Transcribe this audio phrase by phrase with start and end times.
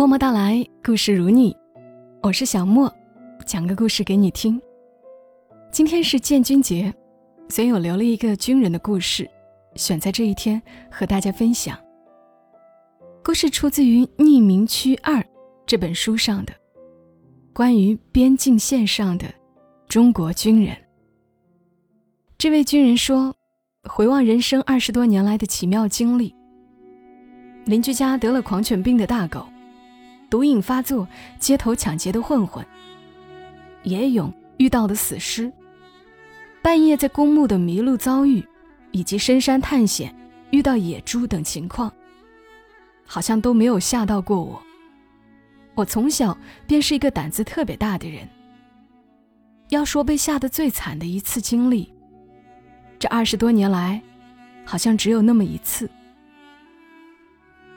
[0.00, 1.54] 默默到来，故事如你，
[2.22, 2.90] 我是小莫，
[3.44, 4.58] 讲个故事给你听。
[5.70, 6.90] 今天是建军节，
[7.50, 9.28] 所以我留了一个军人的故事，
[9.74, 11.78] 选在这一天和大家分享。
[13.22, 15.16] 故事出自于《匿名区二》
[15.66, 16.54] 这本书上的，
[17.52, 19.26] 关于边境线上的
[19.86, 20.74] 中国军人。
[22.38, 23.36] 这位军人说
[23.86, 26.34] ：“回望人生二十多年来的奇妙经历，
[27.66, 29.46] 邻居家得了狂犬病的大狗。”
[30.30, 31.06] 毒瘾发作、
[31.40, 32.64] 街头抢劫的混混，
[33.82, 35.52] 野勇遇到的死尸，
[36.62, 38.46] 半夜在公墓的迷路遭遇，
[38.92, 40.14] 以及深山探险
[40.50, 41.92] 遇到野猪等情况，
[43.04, 44.62] 好像都没有吓到过我。
[45.74, 48.28] 我从小便是一个胆子特别大的人。
[49.70, 51.92] 要说被吓得最惨的一次经历，
[53.00, 54.00] 这二十多年来，
[54.64, 55.90] 好像只有那么一次。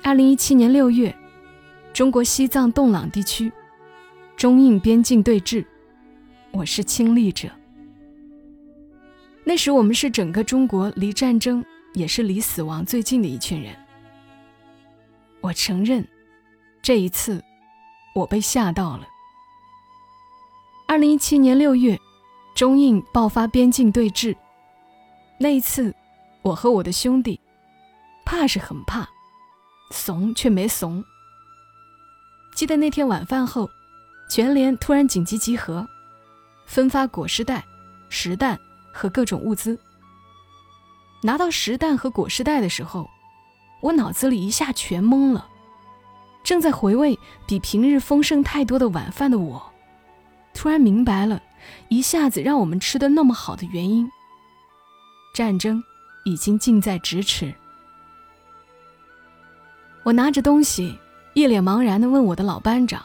[0.04, 1.16] 二零一七年六月。
[1.94, 3.54] 中国西藏洞朗地区，
[4.36, 5.64] 中印边境对峙，
[6.50, 7.48] 我是亲历者。
[9.44, 13.76] 那时我们是整个中国离战争也是离死亡最近的一群人。
[15.40, 16.04] 我承认，
[16.82, 17.44] 这一次
[18.16, 19.08] 我被吓到了。
[20.88, 22.00] 二零一七年六月，
[22.56, 24.36] 中印爆发边境对峙，
[25.38, 25.94] 那一次，
[26.42, 27.40] 我和我的兄弟，
[28.26, 29.08] 怕是很怕，
[29.92, 31.04] 怂却没怂。
[32.54, 33.70] 记得那天晚饭后，
[34.30, 35.88] 全连突然紧急集合，
[36.66, 37.66] 分发果实袋、
[38.10, 38.60] 实弹
[38.92, 39.78] 和各种物资。
[41.24, 43.10] 拿到实弹和果实袋的时候，
[43.82, 45.50] 我脑子里一下全懵了。
[46.44, 49.72] 正在回味比平日丰盛太多的晚饭的我，
[50.54, 51.42] 突然明白了，
[51.90, 54.08] 一下子让我们吃的那么好的原因。
[55.34, 55.84] 战争
[56.26, 57.54] 已经近在咫尺。
[60.04, 61.00] 我拿着东西。
[61.34, 63.04] 一脸茫然地问我的老班长：“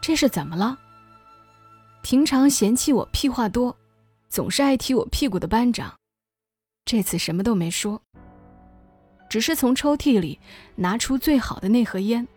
[0.00, 0.78] 这是怎么了？”
[2.02, 3.74] 平常嫌弃我屁话多，
[4.28, 5.94] 总是爱踢我屁股的班长，
[6.84, 8.00] 这次什么都没说，
[9.30, 10.38] 只是从抽屉里
[10.76, 12.28] 拿出最好的那盒烟，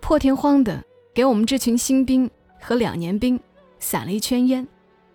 [0.00, 0.82] 破天荒地
[1.14, 2.28] 给我们这群新兵
[2.60, 3.38] 和两年兵
[3.78, 4.66] 散了一圈烟，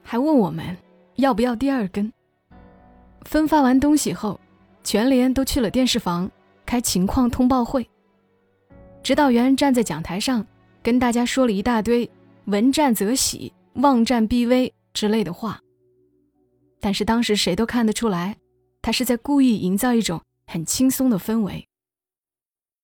[0.02, 0.78] 还问我们
[1.16, 2.12] 要不要第二根。
[3.24, 4.40] 分发完东西后，
[4.82, 6.32] 全连都去了电视房
[6.66, 7.86] 开情况通报会。
[9.02, 10.46] 指导员站在讲台上，
[10.84, 12.10] 跟大家说了一大堆
[12.46, 15.60] “闻战则喜，望战必危”之类的话。
[16.80, 18.36] 但是当时谁都看得出来，
[18.82, 21.66] 他是在故意营造一种很轻松的氛围。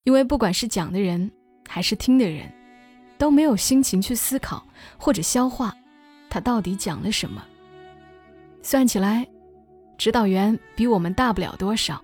[0.04, 1.32] 因为不管是讲的人
[1.68, 2.52] 还是听的人，
[3.18, 4.66] 都没有心情去思考
[4.98, 5.74] 或者消化
[6.30, 7.44] 他到底讲了什么。
[8.62, 9.28] 算起来，
[9.98, 12.04] 指导员比我们大不了多少，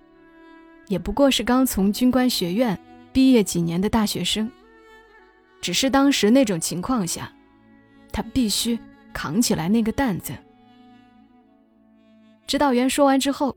[0.88, 2.78] 也不过是刚从军官学院。
[3.12, 4.50] 毕业几年的大学生，
[5.60, 7.30] 只是当时那种情况下，
[8.10, 8.78] 他必须
[9.12, 10.32] 扛起来那个担子。
[12.46, 13.56] 指导员说完之后，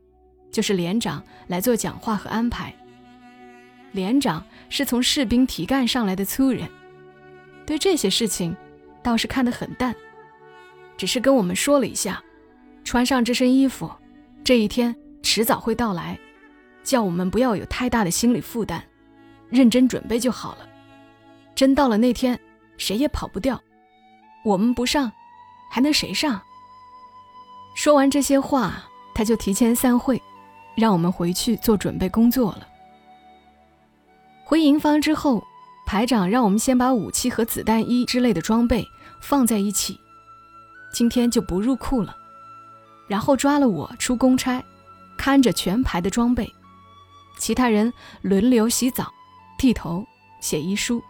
[0.50, 2.74] 就是连长来做讲话和安排。
[3.92, 6.68] 连长是从士兵提干上来的粗人，
[7.64, 8.54] 对这些事情
[9.02, 9.94] 倒是看得很淡，
[10.98, 12.22] 只是跟我们说了一下，
[12.84, 13.90] 穿上这身衣服，
[14.44, 16.18] 这一天迟早会到来，
[16.84, 18.84] 叫我们不要有太大的心理负担。
[19.50, 20.68] 认真准备就好了，
[21.54, 22.38] 真到了那天，
[22.76, 23.60] 谁也跑不掉。
[24.44, 25.10] 我们不上，
[25.70, 26.40] 还能谁上？
[27.74, 28.84] 说完这些话，
[29.14, 30.20] 他就提前散会，
[30.74, 32.66] 让我们回去做准备工作了。
[34.44, 35.44] 回营房之后，
[35.86, 38.84] 排长让我们先把武器和子弹衣之类的装备
[39.20, 39.98] 放在一起，
[40.92, 42.16] 今天就不入库了。
[43.08, 44.62] 然后抓了我出公差，
[45.16, 46.52] 看着全排的装备，
[47.38, 47.92] 其他人
[48.22, 49.12] 轮流洗澡。
[49.58, 50.06] 剃头、
[50.40, 51.02] 写遗书，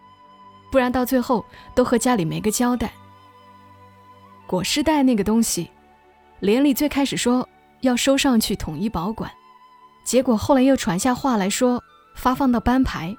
[0.71, 2.93] 不然到最后都和家里没个交代。
[4.47, 5.71] 裹尸袋那个东西，
[6.41, 7.49] 连里最开始说
[7.81, 9.31] 要收上去统一保管，
[10.05, 11.83] 结果后来又传下话来说
[12.15, 13.17] 发放到班排，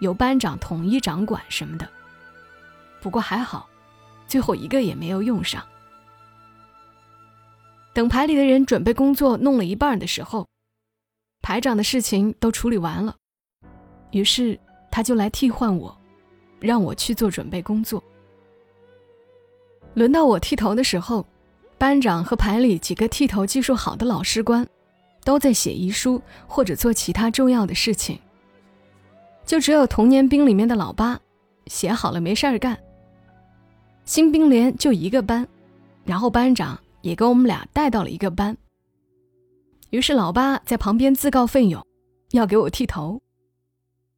[0.00, 1.88] 由班长统一掌管什么的。
[3.00, 3.68] 不过还好，
[4.26, 5.64] 最后一个也没有用上。
[7.92, 10.48] 等排里的人准备工作弄了一半的时候，
[11.42, 13.14] 排长的事情都处理完了，
[14.10, 14.58] 于是。
[14.94, 15.92] 他就来替换我，
[16.60, 18.00] 让我去做准备工作。
[19.94, 21.26] 轮到我剃头的时候，
[21.76, 24.64] 班长和排里几个剃头技术好的老师官，
[25.24, 28.16] 都在写遗书或者做其他重要的事情。
[29.44, 31.18] 就只有童年兵里面的老八，
[31.66, 32.78] 写好了没事儿干。
[34.04, 35.44] 新兵连就一个班，
[36.04, 38.56] 然后班长也跟我们俩带到了一个班。
[39.90, 41.84] 于是老八在旁边自告奋勇，
[42.30, 43.20] 要给我剃头。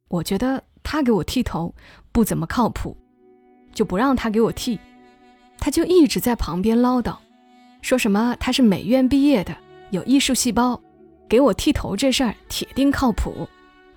[0.09, 0.66] 我觉得。
[0.89, 1.75] 他给我剃头
[2.13, 2.95] 不怎么靠谱，
[3.73, 4.79] 就不让他给我剃。
[5.59, 7.17] 他就一直在旁边唠叨，
[7.81, 9.53] 说什么他是美院毕业的，
[9.89, 10.81] 有艺术细胞，
[11.27, 13.45] 给我剃头这事儿铁定靠谱，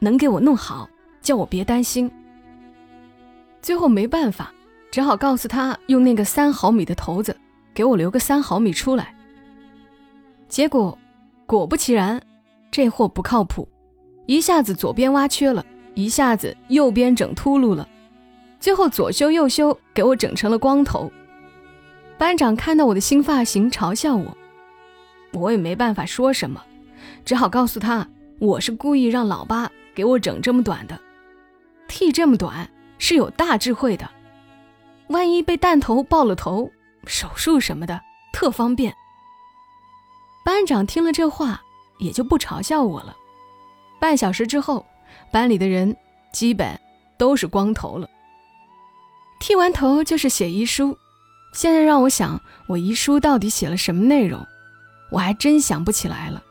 [0.01, 0.91] 能给我弄好，
[1.23, 2.11] 叫我别担心。
[3.63, 4.53] 最后没办法，
[4.91, 7.39] 只好告诉他用那个三毫米的头子
[7.73, 9.15] 给我留个三毫米出来。
[10.49, 10.99] 结果
[11.47, 12.21] 果不其然，
[12.69, 13.69] 这货不靠谱，
[14.27, 15.65] 一下子左边挖缺了，
[16.03, 17.89] 一下子右边整秃噜了，
[18.59, 21.11] 最后左修右修，给我整成了光头。
[22.17, 24.37] 班长看到我的新发型，嘲笑我，
[25.33, 26.63] 我也没办法说什么，
[27.25, 28.09] 只好告诉他
[28.39, 30.99] 我是故意让老八给我整这么短的，
[31.89, 34.09] 剃这么短是有大智慧的，
[35.09, 36.71] 万一被弹头爆了头，
[37.07, 38.01] 手术什么的
[38.33, 38.95] 特方便。
[40.45, 41.61] 班长听了这话，
[41.99, 43.17] 也就不嘲笑我了。
[43.99, 44.87] 半小时之后，
[45.33, 45.97] 班里的人
[46.33, 46.79] 基本
[47.19, 48.09] 都是光头了。
[49.41, 50.97] 剃完头就是写遗书。
[51.53, 54.47] 现在让我想，我遗书到底写了什么内容，
[55.11, 56.43] 我还真想不起来了。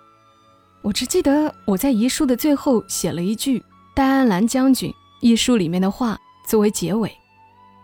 [0.81, 7.16] 我只记得我在遗书的最后写了一句戴安澜将军遗书里面的话作为结尾，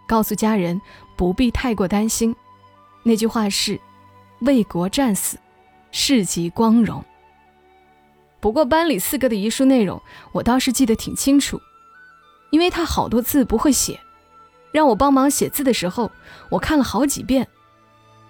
[0.08, 0.82] 告诉家人
[1.16, 2.36] 不必太过担心。
[3.04, 3.80] 那句话是
[4.42, 5.38] “为国战死，
[5.92, 7.04] 事极光荣”。
[8.46, 10.00] 不过班里四哥的遗书内容
[10.32, 11.60] 我倒是记得挺清楚，
[12.52, 14.00] 因为他好多字不会写。
[14.72, 16.12] 让我帮忙写字的时候，
[16.52, 17.48] 我看了好几遍。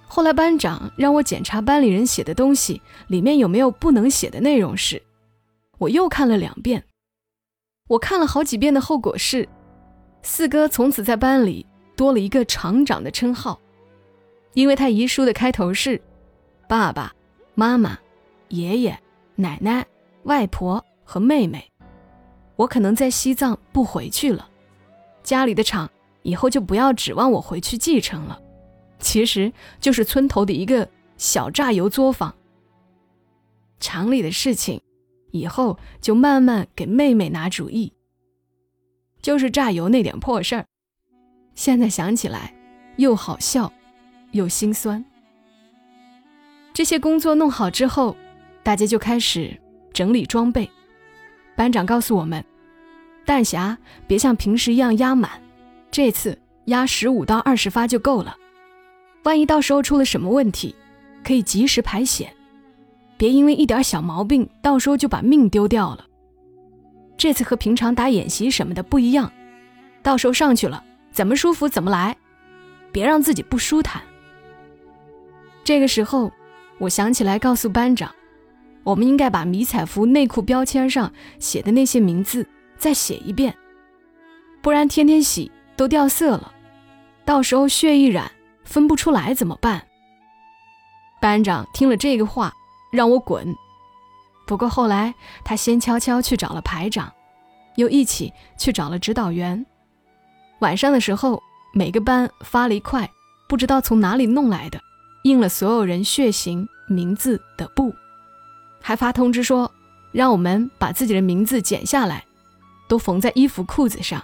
[0.08, 5.04] 后来班长让我检查班里人写的东西里面有没有不能写的内容时，
[5.80, 6.86] 我又看了两遍。
[7.90, 9.50] 我看了好几遍的后果是，
[10.22, 11.66] 四哥从此在班里
[11.98, 13.60] 多了一个厂长的称号，
[14.54, 16.02] 因为他遗书的开头是
[16.70, 17.14] “爸爸
[17.54, 18.00] 妈妈、
[18.48, 18.98] 爷爷
[19.36, 19.86] 奶奶、
[20.25, 21.72] 外婆和妹妹”。
[22.56, 24.48] 我可能在西藏不回去了，
[25.24, 25.89] 家里的厂。
[26.22, 28.42] 以后就不要指望我回去继承了，
[28.98, 32.33] 其实就是村头的一个小榨油作坊。
[33.80, 34.81] 厂里的事情，
[35.30, 37.94] 以后就慢慢给妹妹拿主意。
[39.21, 40.66] 就是榨油那点破事儿，
[41.54, 42.51] 现在想起来
[42.98, 43.71] 又好笑，
[44.31, 45.06] 又心酸。
[46.74, 48.18] 这些工作弄好之后，
[48.63, 49.56] 大家就开始
[49.95, 50.69] 整理装备。
[51.56, 52.44] 班长告诉我们，
[53.25, 55.31] 弹匣别像平时一样压满。
[55.89, 58.36] 这次压十五到二十发就够了，
[59.24, 60.75] 万一到时候出了什么问题，
[61.24, 62.30] 可以及时排险，
[63.15, 66.06] 别因为一点小毛病，到时候就把命丢掉了。
[67.15, 69.31] 这次和平常打演习什么的不一样，
[70.03, 72.18] 到时候上去了怎么舒服怎么来，
[72.92, 74.01] 别让自己不舒坦。
[75.63, 76.30] 这个时候，
[76.80, 78.13] 我想起来告诉班长，
[78.86, 82.48] 我们应该把迷彩服内裤标签上写的那些名字
[82.78, 83.54] 再写一遍，
[84.62, 85.52] 不然天天洗。
[85.78, 86.54] 都掉色了，
[87.26, 88.32] 到时候血一染
[88.64, 89.86] 分不出来怎么办？
[91.20, 92.54] 班长听了这个话，
[92.94, 93.54] 让我滚。
[94.48, 97.12] 不过后来他先悄悄去找了排长，
[97.76, 99.66] 又一起去找了指导员。
[100.60, 101.44] 晚上的时候，
[101.74, 103.12] 每个班发了一块
[103.50, 104.80] 不知道从哪里弄来的
[105.26, 107.94] 印了所有人血型名字的布，
[108.88, 109.72] 还发通知说
[110.12, 112.24] 让我们把自己的名字剪下来，
[112.88, 114.24] 都缝在衣服裤子上。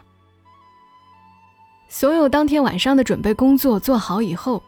[1.90, 4.62] 所有当天晚上的准备工作做好以后，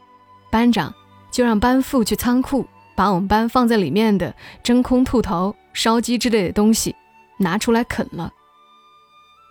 [0.49, 0.91] 班长
[1.29, 2.65] 就让班副去仓库
[2.95, 6.95] 把我们班放在里面的真空兔头、烧鸡之类的东西
[7.37, 8.33] 拿出来啃了。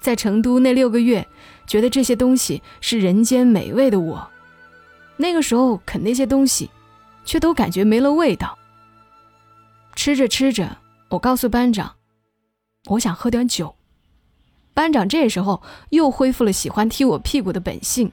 [0.02, 1.24] 在成都那六个月，
[1.68, 4.28] 觉得这些东西是人间美味的我，
[5.16, 6.68] 那个时候啃那些东西，
[7.24, 8.58] 却都感觉没了味道。
[10.02, 10.78] 吃着吃着，
[11.10, 11.94] 我告诉班长，
[12.88, 13.72] 我想喝点酒。
[14.74, 18.10] 班长这时候又恢复了喜欢踢我屁股的本性，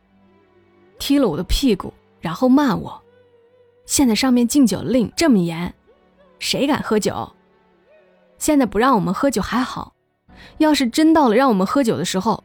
[0.99, 1.91] 踢了我的屁股，
[2.21, 3.01] 然后骂我
[3.87, 5.73] ：“现在上面禁酒令这么严，
[6.37, 7.33] 谁敢喝酒？
[8.37, 9.95] 现在不让我们喝酒还好，
[10.59, 12.43] 要是真到了让我们喝酒的时候，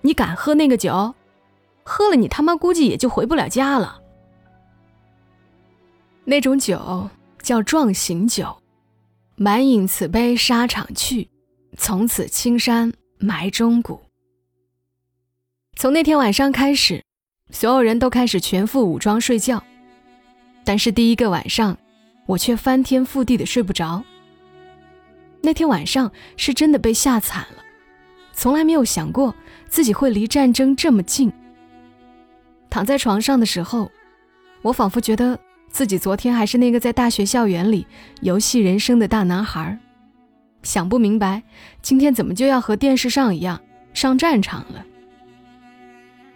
[0.00, 1.14] 你敢喝那个酒？
[1.84, 4.00] 喝了你他妈估计也就回不了家了。
[6.24, 7.08] 那种酒
[7.40, 8.56] 叫壮行酒，
[9.42, 11.28] 满饮此杯沙场去，
[11.76, 14.00] 从此青山。”埋忠骨。
[15.76, 17.02] 从那天晚上开始，
[17.50, 19.62] 所有人都开始全副武装睡觉。
[20.64, 21.76] 但是第一个晚上，
[22.26, 24.02] 我却翻天覆地的睡不着。
[25.40, 27.62] 那天晚上是真的被吓惨了，
[28.32, 29.34] 从来没有想过
[29.68, 31.32] 自己会离战争这么近。
[32.70, 33.90] 躺在床上的时候，
[34.62, 35.38] 我仿佛觉得
[35.72, 37.86] 自己昨天还是那个在大学校园里
[38.20, 39.76] 游戏人生的大男孩。
[40.62, 41.42] 想不明白，
[41.80, 43.60] 今天怎么就要和电视上一样
[43.94, 44.84] 上战场了。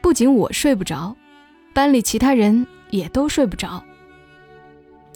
[0.00, 1.14] 不仅我睡不着，
[1.74, 3.84] 班里其他人也都睡不着。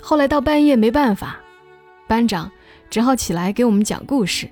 [0.02, 1.40] 后来到半夜没办法，
[2.06, 2.50] 班长
[2.88, 4.48] 只好起来给我们讲故事。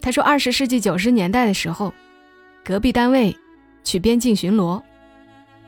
[0.00, 1.92] 他说，二十世纪九十年代的时候，
[2.64, 3.36] 隔壁单位
[3.84, 4.80] 去边境巡逻，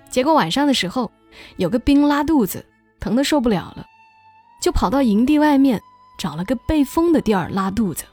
[0.08, 1.10] 结果晚上的时候，
[1.56, 2.64] 有个兵拉肚子，
[3.00, 3.86] 疼得受不了了，
[4.60, 5.80] 就跑到营地外面
[6.18, 8.04] 找了个背风的地儿拉肚子。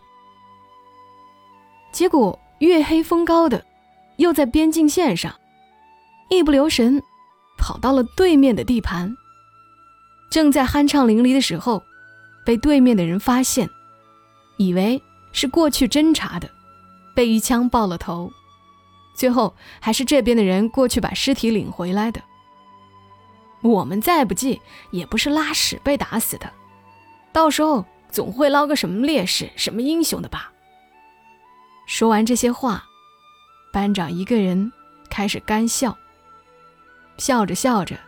[1.91, 3.65] 结果月黑风高的，
[4.17, 5.33] 又在边境线上，
[6.29, 7.01] 一不留神
[7.57, 9.15] 跑到了对面的地盘。
[10.29, 11.83] 正在酣畅淋漓的时候，
[12.45, 13.69] 被对面的人发现，
[14.57, 15.01] 以为。
[15.31, 16.49] 是过去侦查的，
[17.15, 18.31] 被一枪爆了头，
[19.15, 22.19] 最后还是这边的人过去把尸体领回来的。
[23.61, 24.61] 我们再不济
[24.91, 26.51] 也不是拉屎被打死的，
[27.31, 30.51] 到时候总会捞个什么烈士、什么英雄的吧？
[31.87, 32.83] 说完这些话，
[33.73, 34.71] 班长一个人
[35.09, 35.97] 开始干笑，
[37.17, 37.99] 笑着笑着，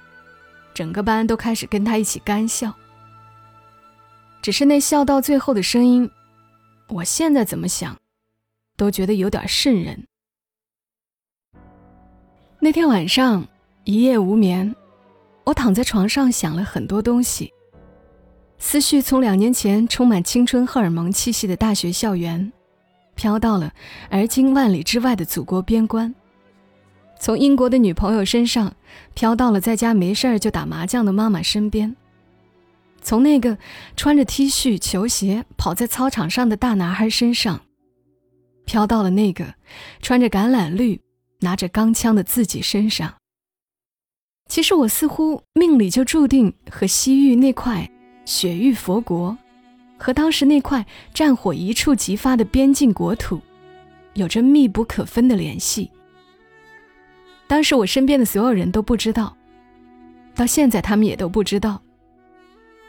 [0.73, 2.73] 整个班都开始跟他一起干笑。
[4.41, 6.09] 只是那笑到最后的声音。
[6.87, 7.95] 我现在怎么想，
[8.75, 10.05] 都觉得有点瘆人。
[12.59, 13.47] 那天晚上
[13.85, 14.75] 一夜无眠，
[15.43, 17.51] 我躺在床上想了很多东西，
[18.57, 22.51] 思绪从两年前充满青春荷尔蒙气息的大学校园，
[23.15, 23.73] 飘到了
[24.09, 26.13] 而今万里之外的祖国边关；
[27.19, 28.73] 从英国的女朋友身上，
[29.13, 31.95] 飘到了在家没事儿就打麻将的妈妈身边。
[33.01, 33.57] 从那个
[33.95, 37.61] 穿着 T 恤、球鞋跑在操场上的大男孩身上，
[38.63, 39.55] 飘到了那个
[40.03, 41.01] 穿着橄榄绿、
[41.39, 43.15] 拿着钢枪的自己身上。
[44.51, 47.89] 其实我似乎命里就注定和西域那块
[48.25, 49.37] 雪域佛国，
[49.97, 53.39] 和当时那块战火一触即发的边境国土，
[54.13, 55.89] 有着密不可分的联系。
[57.47, 59.37] 当时我身边的所有人都不知道，
[60.35, 61.81] 到现在他们也都不知道。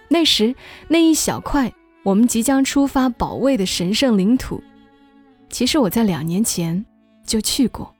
[0.09, 0.52] 那时，
[0.88, 4.61] 那一小块我们即将出发保卫的神圣领土，
[5.49, 6.85] 其实我在两年前
[7.25, 7.92] 就去过。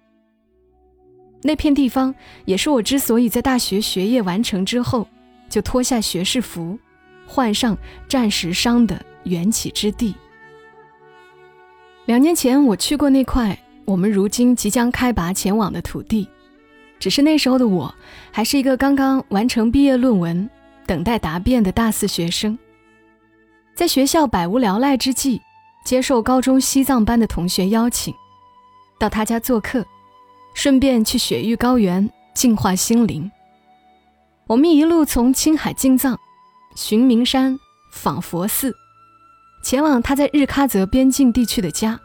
[1.43, 5.07] 那片地方也是我之所以在大学学业完成之后
[5.49, 6.79] 就脱下学士服，
[7.27, 7.77] 换上
[8.09, 10.15] 战时伤的缘起之地。
[12.07, 16.29] 两年前我去过那块我们如今即将开拔前往的土地，
[16.99, 17.95] 只是那时候的我
[18.31, 20.49] 还是一个刚刚完成毕业论文。
[20.85, 22.59] 等待答辩的大四学生，
[23.73, 25.41] 在学校百无聊赖之际，
[25.85, 28.13] 接受高中西藏班的同学邀请，
[28.99, 29.87] 到他家做客，
[30.55, 33.31] 顺便去雪域高原净化心灵。
[34.47, 36.19] 我们一路从青海进藏，
[36.75, 37.59] 寻名山，
[37.93, 38.75] 访佛寺，
[39.63, 41.99] 前往他在日喀则边境地区的家。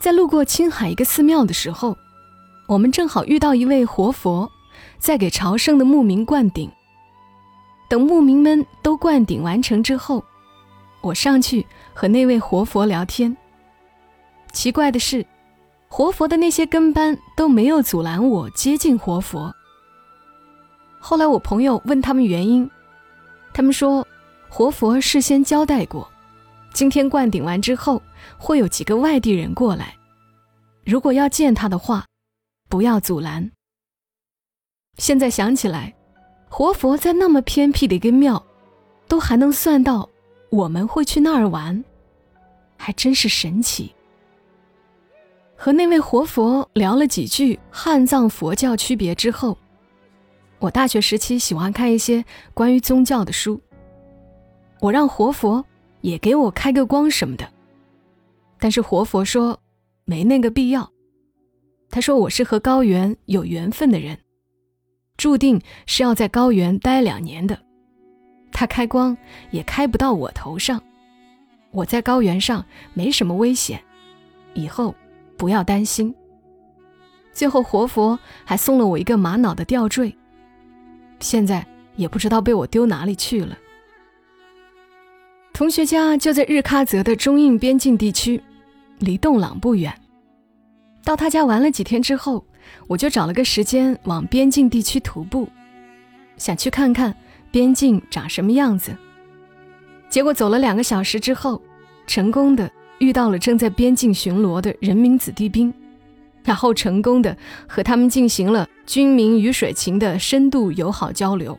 [0.00, 1.96] 在路过青海一个寺庙的时候，
[2.66, 4.50] 我们正好遇到一位活佛，
[4.98, 6.70] 在给朝圣的牧民灌顶。
[7.88, 10.24] 等牧民们都灌顶完成之后，
[11.00, 13.36] 我上去和那位活佛聊天。
[14.52, 15.24] 奇怪的是，
[15.88, 19.54] 活佛的那些跟班都没有阻拦我接近活佛。
[20.98, 22.70] 后来我朋友问他们原因，
[23.52, 24.06] 他们说，
[24.48, 26.08] 活佛事先交代过，
[26.72, 28.02] 今天灌顶完之后
[28.36, 29.96] 会有几个外地人过来，
[30.84, 32.04] 如果要见他的话，
[32.68, 33.50] 不要阻拦。
[34.98, 35.94] 现在想起来。
[36.50, 38.42] 活佛在那么偏僻的一个庙，
[39.06, 40.08] 都还能算到
[40.50, 41.84] 我们会去那儿玩，
[42.78, 43.94] 还真是神奇。
[45.60, 49.58] 和那位活佛聊了几句汉藏佛教区别之后，
[50.60, 52.24] 我大学时期喜欢看一些
[52.54, 53.60] 关于宗教的书。
[54.78, 55.64] 我让活佛
[56.00, 57.52] 也给我开个光什么的，
[58.60, 59.58] 但是活佛说
[60.04, 60.88] 没那个必要。
[61.90, 64.16] 他说我是和高原有缘分的人。
[65.16, 67.58] 注定是要在高原待两年的，
[68.52, 69.16] 他开光
[69.50, 70.80] 也开不到我头上。
[71.72, 73.82] 我在高原上没什么危险，
[74.54, 74.94] 以后
[75.38, 76.14] 不要担心。
[77.32, 80.14] 最后活佛还送了我一个玛瑙的吊坠，
[81.20, 81.66] 现在
[81.96, 83.56] 也不知道被我丢哪里去了。
[85.54, 88.42] 同学家就在日喀则的中印边境地区，
[88.98, 89.94] 离洞朗不远。
[91.02, 92.44] 到他家玩了几天之后。
[92.86, 95.48] 我就找了个时间往边境地区徒步，
[96.36, 97.14] 想去看看
[97.50, 98.94] 边境长什么样子。
[100.10, 101.62] 结果走了两个小时之后，
[102.06, 105.72] 成功的遇到了正在边境巡逻的人民子弟兵，
[106.44, 107.36] 然后成功的
[107.66, 111.58] 和他们进行了军民鱼水情的深度友好交流，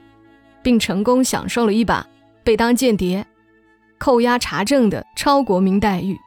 [0.61, 2.05] 并成功享受了一把
[2.43, 3.25] 被当间谍、
[3.97, 6.17] 扣押查证的超国民待遇。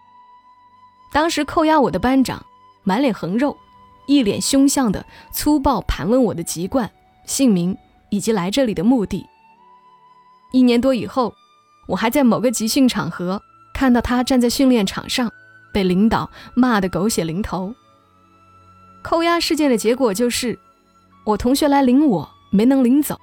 [1.12, 2.45] 当时扣押我的班长
[2.85, 3.57] 满脸横肉，
[4.07, 6.90] 一脸凶相的粗暴盘问我的籍贯、
[7.26, 7.76] 姓名
[8.11, 9.26] 以及来这里的目的。
[10.52, 11.35] 一年多以后，
[11.88, 13.42] 我还在某个集训场合
[13.82, 15.28] 看到他站在训练场上，
[15.72, 17.74] 被领导骂得狗血淋头。
[19.02, 20.56] 扣押事件的结果就是，
[21.24, 23.18] 我同学来领我没能领走，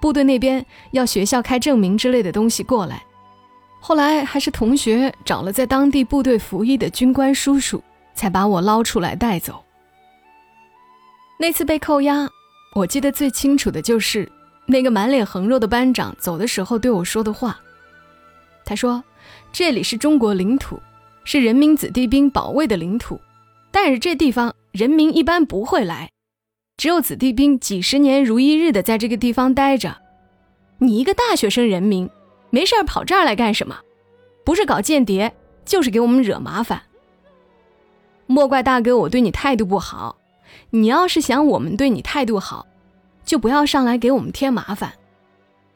[0.00, 3.02] 部队那边要学校开证明之类的东西过来。
[3.80, 7.82] 后来还是同学找了在当地部队服役的军官叔叔，
[8.14, 9.64] 才把我捞出来带走。
[11.40, 12.30] 那次被扣押，
[12.76, 14.30] 我记得最清楚的就是
[14.64, 17.58] 那个满脸横肉的班长走的时候对我说的话。
[18.64, 19.02] 他说
[19.52, 20.80] ：“这里是中国领土，
[21.24, 23.20] 是人民子弟兵保卫的领土，
[23.70, 26.10] 但是这地方人民一般不会来，
[26.76, 29.98] 只有子弟兵几十年如一日的在这个地方待着。
[30.78, 32.08] 你一个大学生人民。”
[32.54, 33.78] 没事儿跑这儿来干什么？
[34.44, 35.32] 不是搞间谍，
[35.64, 36.82] 就是给我们惹麻烦。
[38.26, 40.18] 莫怪大哥我对你态度不好，
[40.68, 42.66] 你要是想我们对你态度好，
[43.24, 44.92] 就不要上来给我们添麻烦。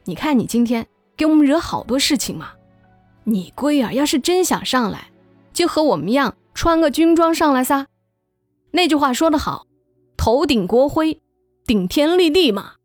[0.03, 0.85] 你看你今天
[1.15, 2.51] 给我们惹好多事情嘛。
[3.29, 5.09] 你龟儿要是真想上来，
[5.51, 7.87] 就和我们一样穿个军装上来撒。
[8.71, 9.67] 那句话说得好，
[10.15, 11.19] 头顶国徽，
[11.65, 12.75] 顶天立地嘛。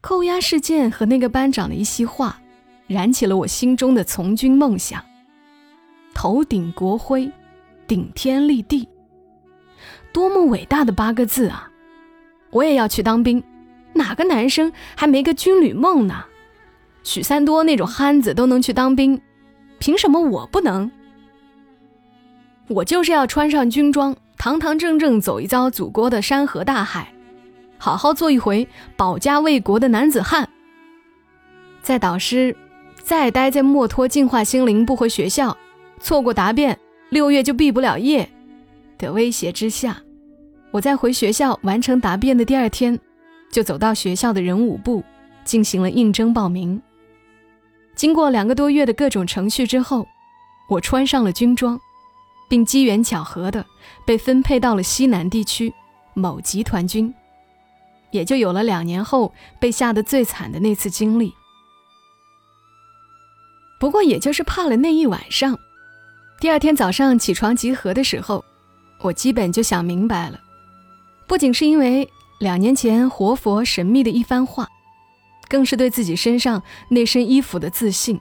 [0.00, 2.40] 扣押事件和那个班长的一席话，
[2.86, 5.04] 燃起了我心中的从军梦想。
[6.14, 7.30] 头顶国徽，
[7.86, 8.88] 顶天立地，
[10.14, 11.70] 多么伟大的八个字啊！
[12.52, 13.44] 我也要去当兵，
[13.92, 16.24] 哪个男生还没个军旅梦呢？
[17.08, 19.18] 许三多那种憨子都能去当兵，
[19.78, 20.90] 凭什么我不能？
[22.68, 27.10] 我就是要穿上军装，堂堂正正走一遭祖国的山河大海。
[27.78, 30.46] 好好做一回保家卫国的男子汉。
[31.80, 32.54] 在导师
[33.02, 35.56] 再待在墨脱净化心灵不回学校，
[36.00, 38.28] 错过答辩，六月就毕不了业
[38.98, 39.96] 的威胁之下，
[40.72, 43.00] 我在回学校完成答辩的第二天，
[43.50, 45.02] 就走到学校的人武部
[45.42, 46.78] 进行了应征报名。
[47.98, 50.06] 经过两个多月的各种程序之后，
[50.68, 51.76] 我穿上了军装，
[52.48, 53.66] 并机缘巧合的
[54.06, 55.74] 被分配到了西南地区
[56.14, 57.12] 某集团军。
[58.12, 61.34] 也就有了两年后被吓得最惨的那次经历。
[63.80, 65.58] 不过，也就是怕了那一晚上，
[66.40, 68.44] 第二天早上起床集合的时候，
[69.00, 70.38] 我基本就想明白了。
[71.26, 72.08] 不仅是因为
[72.38, 74.68] 两年前活佛神秘的一番话，
[75.48, 78.20] 更是对自己身上那身衣服的自信。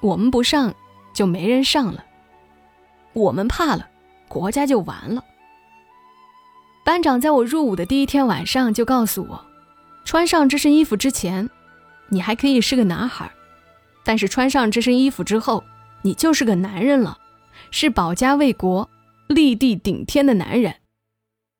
[0.00, 0.74] 我们不上，
[1.12, 2.04] 就没人上了；
[3.12, 3.88] 我们怕了，
[4.28, 5.24] 国家就完了。
[6.84, 9.44] 班长在我入伍的第一天晚上就告诉我，
[10.04, 11.48] 穿上这身衣服之前，
[12.08, 13.30] 你还可以是个男孩，
[14.02, 15.62] 但是穿上这身衣服之后，
[16.02, 17.18] 你就是个男人了，
[17.70, 18.88] 是保家卫国、
[19.28, 20.76] 立地顶天的男人。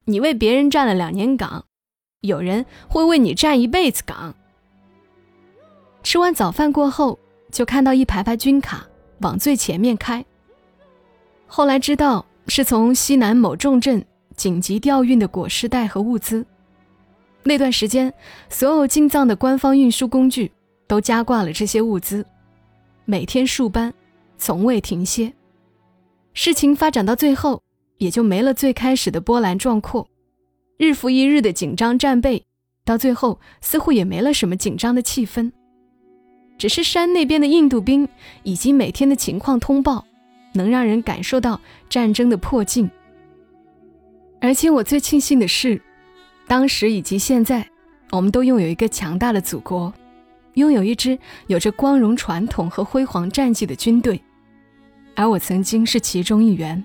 [0.06, 1.66] 你为别人站了两年岗，
[2.22, 4.34] 有人会为你站一辈子岗。
[6.02, 7.18] 吃完早饭过后，
[7.50, 8.86] 就看到一排排军卡
[9.20, 10.24] 往最前面开。
[11.46, 14.04] 后来知道是从西南某重镇。
[14.36, 16.46] 紧急调运的裹尸袋和物资，
[17.42, 18.10] 那段时间，
[18.48, 20.50] 所有进藏的官方运输工具
[20.86, 22.24] 都加挂了这些物资，
[23.04, 23.92] 每天数班，
[24.38, 25.30] 从未停歇。
[26.32, 27.62] 事情发展到最后，
[27.98, 30.08] 也就没了最开始的波澜壮阔，
[30.78, 32.42] 日复一日的紧张战备，
[32.86, 35.52] 到最后似乎也没了什么紧张的气氛，
[36.60, 38.06] 只是山那边的印度兵
[38.42, 40.04] 以及每天的情况通报，
[40.52, 42.90] 能让人感受到战争的迫近。
[44.42, 45.80] 而且我最庆幸的是，
[46.46, 47.66] 当时以及现在，
[48.10, 49.90] 我们都拥有一个强大的祖国，
[50.52, 54.20] 拥有一支有着光荣传统和辉煌战绩的军队，
[55.14, 56.84] 而我曾经是其中一员。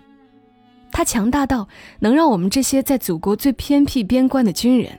[0.89, 1.67] 它强大到
[1.99, 4.97] 能让我们这些在祖国最偏僻边关的军人，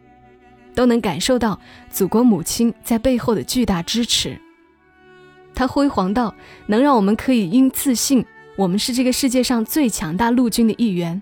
[0.74, 1.58] 都能感受到
[1.88, 4.38] 祖国母亲在背后的巨大支持。
[5.56, 6.32] 它辉煌到
[6.66, 8.24] 能让我们可以因自信
[8.56, 11.20] 我们是这个世界上最强大陆军的一员。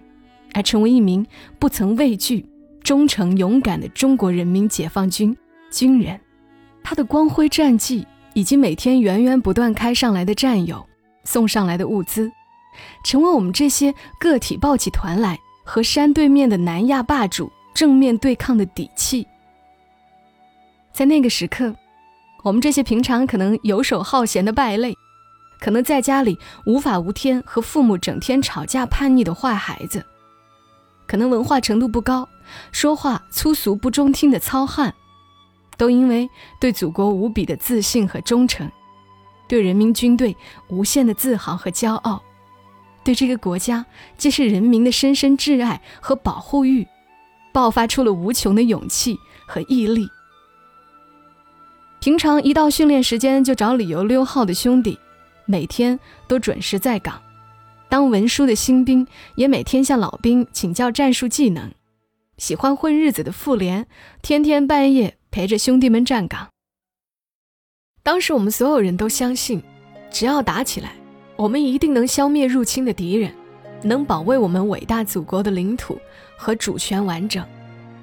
[0.52, 1.26] 而成为一名
[1.58, 2.46] 不曾畏惧、
[2.80, 5.36] 忠诚勇敢的中国人民解放军
[5.68, 6.20] 军人，
[6.84, 10.86] 他的光辉战绩以及每天源源不断开上来的战友
[11.24, 12.30] 送上来的物资，
[13.04, 19.26] 成为我们这些个体抱起团来和山对面的南亚霸主正面对抗的底气。
[20.92, 21.74] 在那个时刻，
[22.44, 24.94] 我们这些平常可能游手好闲的败类，
[25.58, 30.04] 可能在家里无法无天和父母整天吵架叛逆的坏孩子。
[31.06, 32.28] 可能文化程度不高，
[32.70, 34.94] 说话粗俗不中听的糙汉，
[35.78, 36.28] 都因为
[36.60, 38.70] 对祖国无比的自信和忠诚，
[39.48, 40.36] 对人民军队
[40.68, 42.22] 无限的自豪和骄傲，
[43.02, 43.86] 对这个国家
[44.18, 46.86] 既是人民的深深挚爱和保护欲，
[47.54, 50.06] 爆发出了无穷的勇气和毅力。
[52.04, 54.98] 平常一到训练时间就找理由溜号的兄弟，
[55.46, 57.14] 每天都准时在岗；
[57.88, 61.70] 当文书的新兵也每天向老兵请教战术技能；
[62.36, 63.86] 喜欢混日子的妇联，
[64.20, 66.50] 天天半夜陪着兄弟们站岗。
[68.02, 69.62] 当时我们所有人都相信，
[70.10, 70.92] 只要打起来。
[71.36, 73.32] 我们一定能消灭入侵的敌人，
[73.82, 75.98] 能保卫我们伟大祖国的领土
[76.36, 77.42] 和主权完整。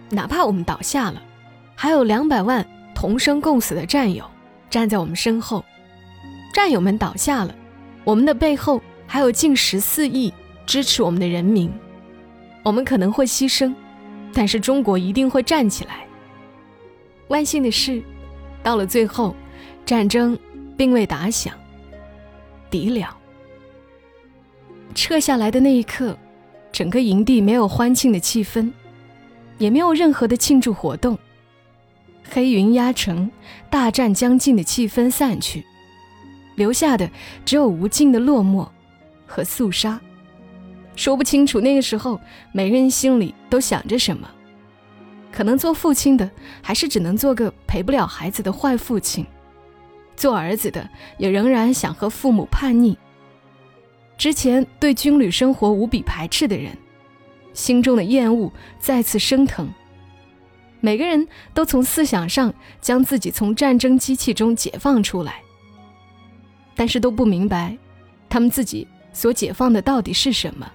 [0.09, 1.21] 哪怕我们倒下了，
[1.75, 4.23] 还有两百万同生共死的战友
[4.69, 5.63] 站在我们身后。
[6.54, 7.56] 战友们倒下了，
[8.04, 10.34] 我们的背后还有近十四亿
[10.65, 11.71] 支持我们的人民。
[12.63, 13.73] 我们可能会牺牲，
[14.34, 16.06] 但是中国一定会站起来。
[17.30, 18.04] 万幸的是，
[18.62, 19.36] 到了最后，
[19.86, 20.38] 战争
[20.77, 21.54] 并未打响，
[22.69, 23.17] 敌了。
[24.93, 26.17] 撤下来的那一刻，
[26.71, 28.69] 整个营地没有欢庆的气氛，
[29.58, 31.17] 也没有任何的庆祝活动。
[32.33, 33.29] 黑云压城，
[33.69, 35.65] 大战将近的气氛散去，
[36.55, 37.09] 留下的
[37.43, 38.65] 只有无尽的落寞
[39.25, 39.99] 和肃杀。
[40.95, 42.19] 说不清楚那个时候
[42.53, 44.29] 每个人心里都想着什么。
[45.29, 46.29] 可能做父亲的
[46.61, 49.25] 还是只能做个陪不了孩子的坏父亲，
[50.15, 52.97] 做儿子的也仍然想和父母叛逆。
[54.17, 56.77] 之前对军旅生活无比排斥的人，
[57.53, 59.69] 心中的厌恶再次升腾。
[60.81, 65.41] 每个人都从思想上将自己从战争机器中解放出来，
[66.75, 67.77] 但是都不明白，
[68.27, 70.69] 他们自己所解放的到底是什么？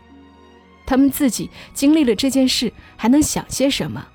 [0.86, 4.06] 他们自己经历了这件事，还能想些什么？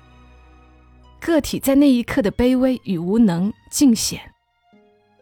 [1.20, 4.32] 个体在那一刻的卑微与无能尽显，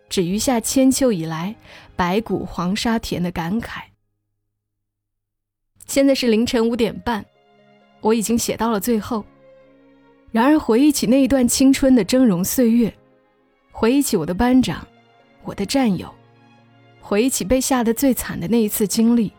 [0.08, 1.56] 只余下千秋以来
[1.96, 3.80] 白骨黄沙田的感慨。
[5.86, 7.26] 现在是凌晨五点半，
[8.00, 9.24] 我已经写到了最后。
[10.32, 12.92] 然而回忆起那一段青春的峥嵘岁月，
[13.72, 14.86] 回忆起我的班长，
[15.42, 16.08] 我的战友，
[17.00, 19.32] 回忆起被吓得最惨的那一次经历，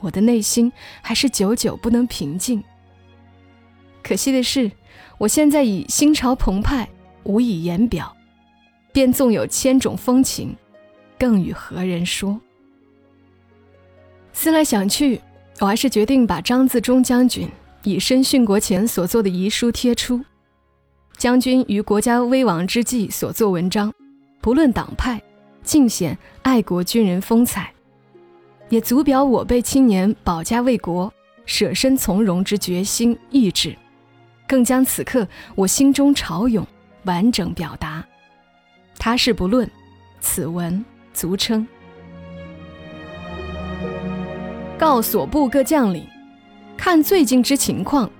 [0.00, 2.62] 我的内心还是久久不能平静。
[4.02, 4.70] 可惜的是，
[5.18, 6.88] 我现在已心潮澎湃，
[7.24, 8.16] 无以言表，
[8.92, 10.56] 便纵有千种风情，
[11.18, 12.40] 更与何人说？
[14.32, 15.20] 思来想去。
[15.60, 17.48] 我还是决定把张自忠将军
[17.84, 20.24] 以身殉国前所做的遗书贴出。
[21.16, 23.92] 将军于国家危亡之际所作文章，
[24.40, 25.22] 不论党派，
[25.62, 27.72] 尽显爱国军人风采，
[28.68, 31.12] 也足表我辈青年保家卫国、
[31.46, 33.76] 舍身从容之决心意志，
[34.48, 36.66] 更将此刻我心中潮涌
[37.04, 38.04] 完整表达。
[38.98, 39.70] 他是不论，
[40.20, 41.66] 此文足称。
[44.76, 46.04] 告所部各将领，
[46.84, 48.10] 看最近之情况，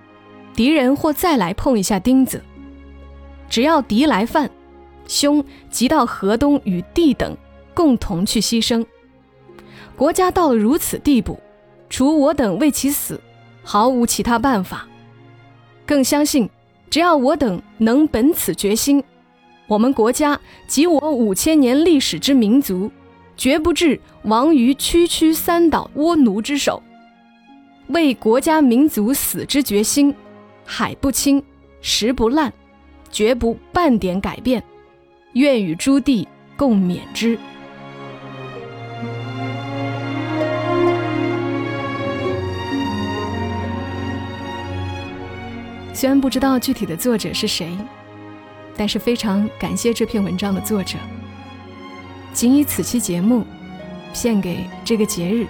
[0.55, 2.41] 敌人或再来碰一下钉子。
[3.51, 4.49] 只要敌来犯，
[5.09, 7.37] 兄即到河东与弟等
[7.75, 8.87] 共同去牺牲。
[9.97, 11.41] 国家到了如此地步，
[11.91, 13.21] 除我等为其死，
[13.65, 14.87] 毫无其他办法。
[15.85, 16.49] 更相信，
[16.89, 19.03] 只要我等能本此决心，
[19.67, 22.89] 我们国家及我五千年历史之民族。
[23.37, 26.81] 绝不至亡于区区三岛倭奴之手，
[27.89, 30.15] 为国家民族死之决心，
[30.65, 31.43] 海不清，
[31.81, 32.53] 石不烂，
[33.11, 34.63] 绝不半点改变。
[35.35, 37.39] 愿与诸弟共勉之。
[45.95, 47.77] 虽然不知道具体的作者是谁，
[48.77, 50.99] 但是非常感谢这篇文章的作者。
[52.33, 53.47] 仅以此期节目
[54.13, 55.47] 献给这个节日，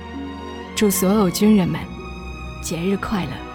[0.74, 1.80] 祝所有军人们
[2.62, 3.51] 节日快乐。